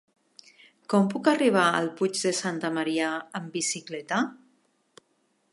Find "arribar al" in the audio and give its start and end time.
1.33-1.91